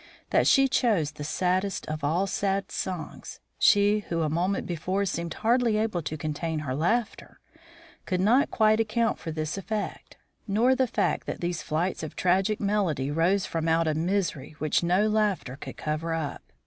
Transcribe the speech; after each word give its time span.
That 0.31 0.47
she 0.47 0.67
chose 0.67 1.11
the 1.11 1.23
saddest 1.23 1.85
of 1.87 2.03
all 2.03 2.25
sad 2.25 2.71
songs 2.71 3.39
she 3.59 3.99
who 4.09 4.23
a 4.23 4.31
moment 4.31 4.65
before 4.65 5.05
seemed 5.05 5.35
hardly 5.35 5.77
able 5.77 6.01
to 6.01 6.17
contain 6.17 6.57
her 6.61 6.73
laughter 6.73 7.39
could 8.07 8.19
not 8.19 8.49
quite 8.49 8.79
account 8.79 9.19
for 9.19 9.29
this 9.29 9.59
effect; 9.59 10.17
nor 10.47 10.73
the 10.73 10.87
fact 10.87 11.27
that 11.27 11.39
these 11.39 11.61
flights 11.61 12.01
of 12.01 12.15
tragic 12.15 12.59
melody 12.59 13.11
rose 13.11 13.45
from 13.45 13.67
out 13.69 13.87
a 13.87 13.93
misery 13.93 14.55
which 14.57 14.81
no 14.81 15.07
laughter 15.07 15.55
could 15.55 15.77
cover 15.77 16.15
up. 16.15 16.41